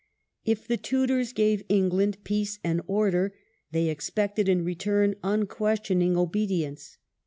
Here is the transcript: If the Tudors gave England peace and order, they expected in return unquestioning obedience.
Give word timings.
If 0.43 0.67
the 0.67 0.77
Tudors 0.77 1.31
gave 1.31 1.63
England 1.69 2.23
peace 2.23 2.57
and 2.63 2.81
order, 2.87 3.35
they 3.71 3.87
expected 3.87 4.49
in 4.49 4.65
return 4.65 5.13
unquestioning 5.23 6.17
obedience. 6.17 6.97